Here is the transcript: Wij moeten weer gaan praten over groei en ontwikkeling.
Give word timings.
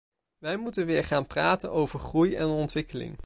Wij 0.37 0.57
moeten 0.57 0.85
weer 0.85 1.03
gaan 1.03 1.27
praten 1.27 1.71
over 1.71 1.99
groei 1.99 2.35
en 2.35 2.45
ontwikkeling. 2.45 3.17